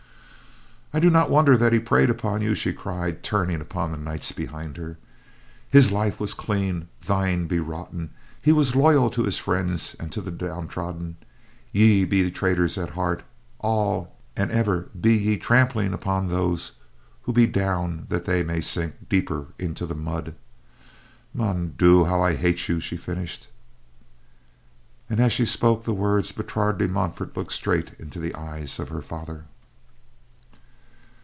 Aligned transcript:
"I 0.93 0.99
do 0.99 1.09
not 1.09 1.29
wonder 1.29 1.55
that 1.55 1.71
he 1.71 1.79
preyed 1.79 2.09
upon 2.09 2.41
you," 2.41 2.53
she 2.53 2.73
cried, 2.73 3.23
turning 3.23 3.61
upon 3.61 3.93
the 3.93 3.97
knights 3.97 4.33
behind 4.33 4.75
her. 4.75 4.97
"His 5.69 5.89
life 5.89 6.19
was 6.19 6.33
clean, 6.33 6.89
thine 7.05 7.47
be 7.47 7.61
rotten; 7.61 8.09
he 8.41 8.51
was 8.51 8.75
loyal 8.75 9.09
to 9.11 9.23
his 9.23 9.37
friends 9.37 9.95
and 10.01 10.11
to 10.11 10.19
the 10.19 10.31
downtrodden, 10.31 11.15
ye 11.71 12.03
be 12.03 12.29
traitors 12.29 12.77
at 12.77 12.89
heart, 12.89 13.23
all; 13.59 14.17
and 14.35 14.51
ever 14.51 14.89
be 14.99 15.13
ye 15.13 15.37
trampling 15.37 15.93
upon 15.93 16.27
those 16.27 16.73
who 17.21 17.31
be 17.31 17.47
down 17.47 18.05
that 18.09 18.25
they 18.25 18.43
may 18.43 18.59
sink 18.59 19.07
deeper 19.07 19.45
into 19.57 19.85
the 19.85 19.95
mud. 19.95 20.35
Mon 21.33 21.73
Dieu! 21.77 22.03
How 22.03 22.21
I 22.21 22.35
hate 22.35 22.67
you," 22.67 22.81
she 22.81 22.97
finished. 22.97 23.47
And 25.09 25.21
as 25.21 25.31
she 25.31 25.45
spoke 25.45 25.85
the 25.85 25.93
words, 25.93 26.33
Bertrade 26.33 26.79
de 26.79 26.89
Montfort 26.89 27.37
looked 27.37 27.53
straight 27.53 27.91
into 27.97 28.19
the 28.19 28.35
eyes 28.35 28.77
of 28.77 28.89
her 28.89 29.01
father. 29.01 29.45